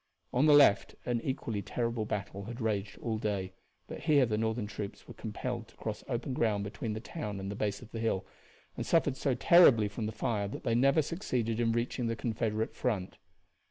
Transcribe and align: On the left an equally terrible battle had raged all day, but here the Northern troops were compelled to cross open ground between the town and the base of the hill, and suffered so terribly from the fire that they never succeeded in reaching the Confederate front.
On 0.33 0.47
the 0.47 0.53
left 0.53 0.95
an 1.05 1.21
equally 1.21 1.61
terrible 1.61 2.05
battle 2.05 2.45
had 2.45 2.59
raged 2.59 2.97
all 2.97 3.19
day, 3.19 3.53
but 3.85 3.99
here 3.99 4.25
the 4.25 4.35
Northern 4.35 4.65
troops 4.65 5.07
were 5.07 5.13
compelled 5.13 5.67
to 5.67 5.75
cross 5.75 6.03
open 6.09 6.33
ground 6.33 6.63
between 6.63 6.93
the 6.93 6.99
town 6.99 7.39
and 7.39 7.51
the 7.51 7.55
base 7.55 7.83
of 7.83 7.91
the 7.91 7.99
hill, 7.99 8.25
and 8.75 8.83
suffered 8.83 9.15
so 9.15 9.35
terribly 9.35 9.87
from 9.87 10.07
the 10.07 10.11
fire 10.11 10.47
that 10.47 10.63
they 10.63 10.73
never 10.73 11.03
succeeded 11.03 11.59
in 11.59 11.71
reaching 11.71 12.07
the 12.07 12.15
Confederate 12.15 12.73
front. 12.73 13.19